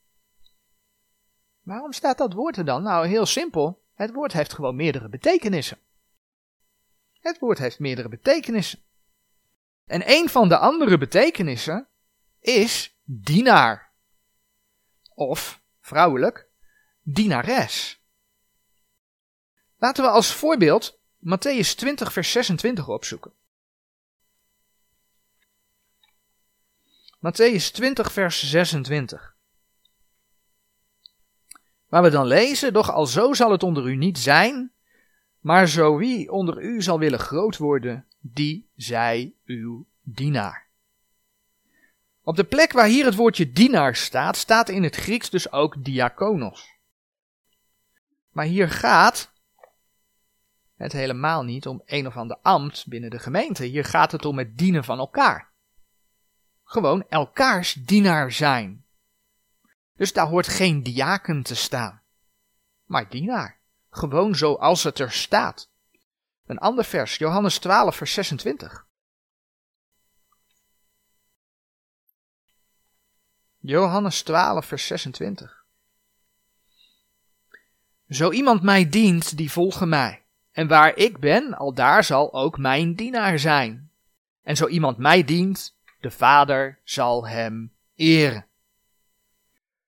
Waarom 1.61 1.93
staat 1.93 2.17
dat 2.17 2.33
woord 2.33 2.57
er 2.57 2.65
dan? 2.65 2.83
Nou, 2.83 3.07
heel 3.07 3.25
simpel. 3.25 3.85
Het 3.93 4.13
woord 4.13 4.33
heeft 4.33 4.53
gewoon 4.53 4.75
meerdere 4.75 5.09
betekenissen. 5.09 5.77
Het 7.19 7.39
woord 7.39 7.57
heeft 7.57 7.79
meerdere 7.79 8.09
betekenissen. 8.09 8.79
En 9.85 10.11
een 10.11 10.29
van 10.29 10.49
de 10.49 10.57
andere 10.57 10.97
betekenissen 10.97 11.87
is 12.39 12.99
dienaar. 13.03 13.93
Of, 15.13 15.61
vrouwelijk, 15.79 16.49
dienares. 17.01 17.98
Laten 19.79 20.03
we 20.03 20.09
als 20.09 20.33
voorbeeld 20.33 20.99
Matthäus 21.19 21.75
20, 21.75 22.13
vers 22.13 22.31
26 22.31 22.87
opzoeken. 22.87 23.31
Matthäus 27.19 27.71
20, 27.71 28.11
vers 28.11 28.49
26. 28.49 29.35
Waar 31.87 32.03
we 32.03 32.09
dan 32.09 32.25
lezen, 32.25 32.73
doch 32.73 32.91
al 32.91 33.05
zo 33.05 33.33
zal 33.33 33.51
het 33.51 33.63
onder 33.63 33.87
u 33.87 33.95
niet 33.95 34.17
zijn, 34.17 34.71
maar 35.39 35.67
zo 35.67 35.97
wie 35.97 36.31
onder 36.31 36.61
u 36.61 36.81
zal 36.81 36.99
willen 36.99 37.19
groot 37.19 37.57
worden, 37.57 38.05
die 38.19 38.69
zij 38.75 39.33
uw 39.45 39.85
dienaar. 40.01 40.67
Op 42.23 42.35
de 42.35 42.43
plek 42.43 42.71
waar 42.71 42.87
hier 42.87 43.05
het 43.05 43.15
woordje 43.15 43.51
dienaar 43.51 43.95
staat, 43.95 44.37
staat 44.37 44.69
in 44.69 44.83
het 44.83 44.95
Grieks 44.95 45.29
dus 45.29 45.51
ook 45.51 45.83
diakonos. 45.83 46.77
Maar 48.31 48.45
hier 48.45 48.69
gaat 48.69 49.31
het 50.79 50.91
helemaal 50.91 51.43
niet 51.43 51.67
om 51.67 51.81
een 51.85 52.07
of 52.07 52.17
ander 52.17 52.37
ambt 52.41 52.87
binnen 52.87 53.09
de 53.09 53.19
gemeente. 53.19 53.63
Hier 53.63 53.85
gaat 53.85 54.11
het 54.11 54.25
om 54.25 54.37
het 54.37 54.57
dienen 54.57 54.83
van 54.83 54.99
elkaar. 54.99 55.51
Gewoon 56.63 57.05
elkaars 57.09 57.73
dienaar 57.73 58.31
zijn. 58.31 58.85
Dus 59.95 60.13
daar 60.13 60.27
hoort 60.27 60.47
geen 60.47 60.83
diaken 60.83 61.43
te 61.43 61.55
staan, 61.55 62.01
maar 62.85 63.09
dienaar. 63.09 63.59
Gewoon 63.89 64.35
zoals 64.35 64.83
het 64.83 64.99
er 64.99 65.11
staat. 65.11 65.69
Een 66.45 66.57
ander 66.57 66.85
vers, 66.85 67.15
Johannes 67.15 67.57
12, 67.59 67.95
vers 67.95 68.13
26. 68.13 68.85
Johannes 73.57 74.21
12, 74.21 74.65
vers 74.65 74.87
26. 74.87 75.65
Zo 78.09 78.31
iemand 78.31 78.63
mij 78.63 78.89
dient, 78.89 79.37
die 79.37 79.51
volgen 79.51 79.89
mij. 79.89 80.23
En 80.59 80.67
waar 80.67 80.95
ik 80.95 81.19
ben, 81.19 81.57
al 81.57 81.73
daar 81.73 82.03
zal 82.03 82.33
ook 82.33 82.57
mijn 82.57 82.93
dienaar 82.93 83.39
zijn. 83.39 83.91
En 84.43 84.55
zo 84.55 84.67
iemand 84.67 84.97
mij 84.97 85.23
dient, 85.23 85.75
de 85.99 86.11
Vader 86.11 86.79
zal 86.83 87.27
hem 87.27 87.71
eren. 87.95 88.45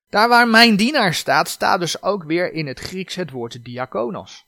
Daar 0.08 0.28
waar 0.28 0.48
mijn 0.48 0.76
dienaar 0.76 1.14
staat, 1.14 1.48
staat 1.48 1.80
dus 1.80 2.02
ook 2.02 2.24
weer 2.24 2.52
in 2.52 2.66
het 2.66 2.80
Grieks 2.80 3.14
het 3.14 3.30
woord 3.30 3.64
diakonos. 3.64 4.46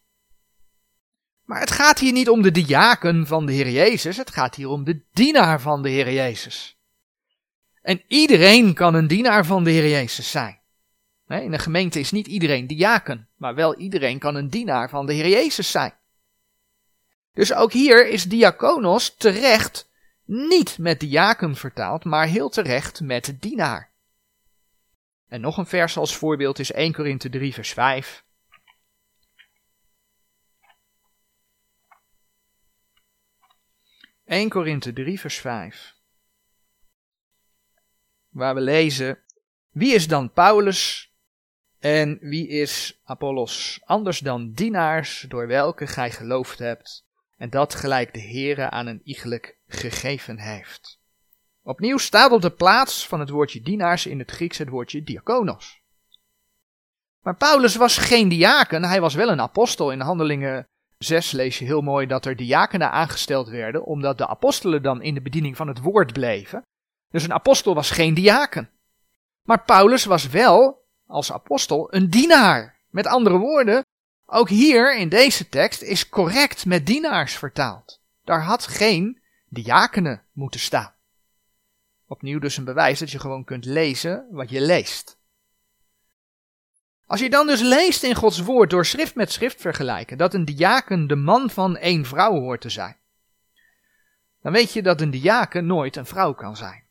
Maar 1.45 1.61
het 1.61 1.71
gaat 1.71 1.99
hier 1.99 2.12
niet 2.12 2.28
om 2.28 2.43
de 2.43 2.50
diaken 2.50 3.26
van 3.26 3.47
de 3.47 3.52
Heer 3.52 3.71
Jezus, 3.71 4.16
het 4.16 4.31
gaat 4.31 4.54
hier 4.54 4.69
om 4.69 4.85
de 4.85 5.00
dienaar 5.12 5.61
van 5.61 5.83
de 5.83 5.88
Heer 5.88 6.12
Jezus. 6.12 6.78
En 7.83 8.02
iedereen 8.07 8.75
kan 8.75 8.95
een 8.95 9.07
dienaar 9.07 9.47
van 9.47 9.64
de 9.64 9.71
Heer 9.71 9.88
Jezus 9.88 10.31
zijn. 10.31 10.59
In 11.28 11.52
een 11.52 11.59
gemeente 11.59 12.00
is 12.00 12.11
niet 12.11 12.26
iedereen 12.26 12.66
diaken, 12.66 13.28
maar 13.37 13.54
wel 13.54 13.76
iedereen 13.76 14.19
kan 14.19 14.35
een 14.35 14.49
dienaar 14.49 14.88
van 14.88 15.07
de 15.07 15.12
Heer 15.12 15.28
Jezus 15.28 15.71
zijn. 15.71 15.93
Dus 17.35 17.55
ook 17.55 17.73
hier 17.73 18.09
is 18.09 18.25
diakonos 18.25 19.17
terecht 19.17 19.91
niet 20.25 20.79
met 20.79 21.00
diaken 21.00 21.57
vertaald, 21.57 22.05
maar 22.05 22.26
heel 22.26 22.49
terecht 22.49 23.00
met 23.00 23.37
dienaar. 23.41 23.93
En 25.29 25.41
nog 25.41 25.57
een 25.57 25.67
vers 25.67 25.97
als 25.97 26.17
voorbeeld 26.17 26.59
is 26.59 26.73
1 26.73 26.93
Korinthe 26.93 27.29
3 27.29 27.55
vers 27.55 27.73
5. 27.73 28.25
(1 34.25 34.49
Korinthe 34.49 34.93
3 34.93 35.21
vers 35.21 35.38
5) 35.38 35.95
Waar 38.29 38.55
we 38.55 38.61
lezen, 38.61 39.19
wie 39.71 39.95
is 39.95 40.09
dan 40.09 40.33
Paulus 40.33 41.12
en 41.79 42.19
wie 42.21 42.49
is 42.49 43.00
Apollos, 43.05 43.81
anders 43.85 44.19
dan 44.19 44.53
dienaars 44.53 45.25
door 45.29 45.47
welke 45.47 45.87
gij 45.87 46.11
geloofd 46.11 46.59
hebt, 46.59 47.04
en 47.37 47.50
dat 47.50 47.75
gelijk 47.75 48.14
de 48.14 48.23
Heere 48.23 48.71
aan 48.71 48.87
een 48.87 49.00
iegelijk 49.05 49.59
gegeven 49.67 50.38
heeft. 50.38 50.99
Opnieuw 51.62 51.99
staat 51.99 52.31
op 52.31 52.43
de 52.43 52.50
plaats 52.50 53.07
van 53.07 53.21
het 53.21 53.31
woordje 53.31 53.61
dienaars 53.61 54.07
in 54.07 54.19
het 54.19 54.31
Grieks 54.31 54.59
het 54.59 54.69
woordje 54.69 55.03
diakonos. 55.03 55.83
Maar 57.23 57.37
Paulus 57.37 57.76
was 57.76 57.99
geen 57.99 58.29
diaken, 58.29 58.85
hij 58.85 59.00
was 59.00 59.14
wel 59.14 59.29
een 59.29 59.41
apostel. 59.41 59.91
In 59.91 60.00
Handelingen 60.00 60.69
6 60.99 61.31
lees 61.31 61.59
je 61.59 61.64
heel 61.64 61.81
mooi 61.81 62.07
dat 62.07 62.25
er 62.25 62.37
diakenen 62.37 62.91
aangesteld 62.91 63.49
werden, 63.49 63.85
omdat 63.85 64.19
de 64.19 64.26
apostelen 64.26 64.83
dan 64.83 65.03
in 65.03 65.14
de 65.14 65.23
bediening 65.23 65.57
van 65.57 65.69
het 65.69 65.81
woord 65.81 66.12
bleven. 66.12 66.62
Dus 67.11 67.25
een 67.25 67.33
apostel 67.33 67.75
was 67.75 67.91
geen 67.91 68.14
diaken. 68.14 68.71
Maar 69.43 69.64
Paulus 69.64 70.05
was 70.05 70.29
wel, 70.29 70.85
als 71.07 71.33
apostel, 71.33 71.95
een 71.95 72.11
dienaar. 72.11 72.79
Met 72.91 73.07
andere 73.07 73.38
woorden, 73.38 73.85
ook 74.26 74.49
hier 74.49 74.97
in 74.97 75.09
deze 75.09 75.49
tekst 75.49 75.83
is 75.83 76.09
correct 76.09 76.66
met 76.66 76.87
dienaars 76.87 77.37
vertaald. 77.37 78.01
Daar 78.25 78.42
had 78.42 78.66
geen 78.66 79.20
diakenen 79.49 80.22
moeten 80.33 80.61
staan. 80.61 80.94
Opnieuw 82.07 82.38
dus 82.38 82.57
een 82.57 82.64
bewijs 82.64 82.99
dat 82.99 83.11
je 83.11 83.18
gewoon 83.18 83.44
kunt 83.44 83.64
lezen 83.64 84.27
wat 84.31 84.51
je 84.51 84.61
leest. 84.61 85.18
Als 87.07 87.20
je 87.20 87.31
dan 87.31 87.46
dus 87.46 87.61
leest 87.61 88.03
in 88.03 88.14
Gods 88.14 88.40
woord 88.40 88.70
door 88.70 88.87
schrift 88.87 89.14
met 89.14 89.33
schrift 89.33 89.61
vergelijken 89.61 90.18
dat 90.18 90.35
een 90.35 90.44
diaken 90.44 91.07
de 91.07 91.16
man 91.16 91.51
van 91.51 91.77
één 91.77 92.05
vrouw 92.05 92.40
hoort 92.40 92.61
te 92.61 92.70
zijn, 92.70 92.96
dan 94.42 94.53
weet 94.53 94.72
je 94.72 94.83
dat 94.83 95.01
een 95.01 95.11
diaken 95.11 95.66
nooit 95.66 95.96
een 95.96 96.07
vrouw 96.07 96.33
kan 96.33 96.57
zijn. 96.57 96.83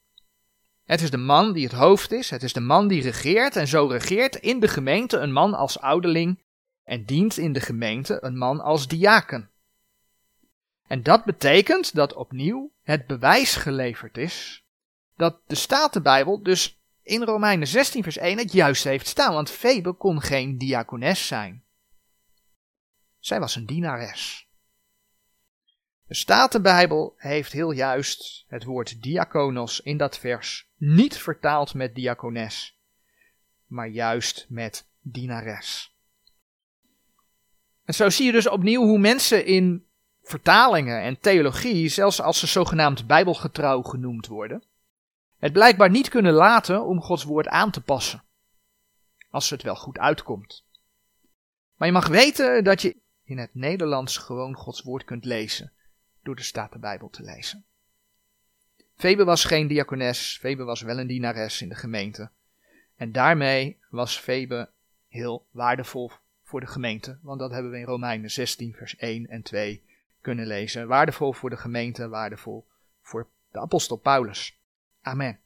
Het 0.84 1.02
is 1.02 1.12
de 1.12 1.18
man 1.18 1.54
die 1.54 1.64
het 1.64 1.74
hoofd 1.74 2.12
is, 2.12 2.30
het 2.30 2.44
is 2.44 2.54
de 2.54 2.60
man 2.60 2.88
die 2.88 3.02
regeert 3.02 3.56
en 3.56 3.68
zo 3.68 3.86
regeert 3.86 4.36
in 4.36 4.60
de 4.60 4.68
gemeente 4.68 5.18
een 5.18 5.32
man 5.32 5.54
als 5.54 5.80
ouderling 5.80 6.43
en 6.84 7.06
dient 7.06 7.38
in 7.38 7.54
de 7.54 7.60
gemeente 7.60 8.18
een 8.24 8.38
man 8.38 8.60
als 8.60 8.88
diaken. 8.88 9.50
En 10.88 11.04
dat 11.04 11.26
betekent 11.26 11.96
dat 11.96 12.14
opnieuw 12.14 12.72
het 12.82 13.08
bewijs 13.08 13.56
geleverd 13.56 14.18
is 14.18 14.64
dat 15.16 15.40
de 15.48 15.56
Statenbijbel 15.56 16.44
dus 16.44 16.80
in 17.02 17.24
Romeinen 17.24 17.68
16 17.68 18.04
vers 18.04 18.18
1 18.18 18.38
het 18.38 18.52
juist 18.52 18.84
heeft 18.84 19.08
staan, 19.08 19.34
want 19.34 19.50
Febe 19.50 19.94
kon 19.94 20.22
geen 20.22 20.58
diakones 20.58 21.28
zijn. 21.28 21.64
Zij 23.20 23.40
was 23.40 23.56
een 23.56 23.66
dienares. 23.66 24.48
De 26.08 26.16
Statenbijbel 26.16 27.14
heeft 27.18 27.52
heel 27.52 27.72
juist 27.72 28.46
het 28.48 28.64
woord 28.64 29.02
diakonos 29.02 29.80
in 29.80 29.98
dat 29.98 30.18
vers 30.18 30.70
niet 30.78 31.18
vertaald 31.18 31.74
met 31.74 31.96
diakones, 31.96 32.80
maar 33.66 33.88
juist 33.88 34.46
met 34.50 34.88
dienares. 35.02 35.93
En 37.86 37.94
zo 37.94 38.10
zie 38.10 38.26
je 38.26 38.32
dus 38.32 38.50
opnieuw 38.50 38.82
hoe 38.82 39.00
mensen 39.00 39.46
in 39.46 39.86
vertalingen 40.22 41.02
en 41.02 41.20
theologie, 41.20 41.88
zelfs 41.88 42.22
als 42.22 42.40
ze 42.40 42.48
zogenaamd 42.48 43.08
bijbelgetrouw 43.08 43.82
genoemd 43.82 44.28
worden, 44.28 44.64
het 45.38 45.54
blijkbaar 45.54 45.90
niet 45.90 46.10
kunnen 46.10 46.34
laten 46.34 46.86
om 46.86 47.02
Gods 47.02 47.24
woord 47.24 47.48
aan 47.48 47.72
te 47.72 47.82
passen. 47.82 48.24
Als 49.30 49.50
het 49.50 49.62
wel 49.62 49.76
goed 49.76 49.98
uitkomt. 49.98 50.66
Maar 51.76 51.88
je 51.88 51.94
mag 51.94 52.08
weten 52.08 52.64
dat 52.64 52.82
je 52.82 52.96
in 53.24 53.38
het 53.38 53.56
Nederlands 53.56 54.18
gewoon 54.18 54.56
Gods 54.56 54.82
woord 54.82 55.04
kunt 55.04 55.26
lezen 55.26 55.72
door 56.24 56.36
de 56.36 56.44
Statenbijbel 56.44 57.10
te 57.10 57.24
lezen. 57.24 57.66
Febe 58.96 59.24
was 59.24 59.46
geen 59.46 59.68
diakones, 59.68 60.38
Febe 60.42 60.64
was 60.64 60.82
wel 60.82 61.00
een 61.00 61.08
dienares 61.08 61.62
in 61.62 61.70
de 61.70 61.76
gemeente. 61.76 62.30
En 62.96 63.12
daarmee 63.12 63.80
was 63.90 64.18
Febe 64.18 64.70
heel 65.08 65.48
waardevol 65.52 66.12
voor 66.54 66.62
de 66.62 66.68
gemeente, 66.68 67.18
want 67.22 67.40
dat 67.40 67.52
hebben 67.52 67.72
we 67.72 67.78
in 67.78 67.86
Romeinen 67.86 68.32
16, 68.32 68.74
vers 68.74 68.96
1 68.96 69.28
en 69.28 69.42
2 69.42 69.84
kunnen 70.22 70.48
lezen. 70.48 70.88
Waardevol 70.88 71.34
voor 71.34 71.50
de 71.50 71.58
gemeente, 71.58 72.08
waardevol 72.08 72.68
voor 73.02 73.28
de 73.52 73.60
apostel 73.60 73.98
Paulus. 73.98 74.60
Amen. 75.02 75.43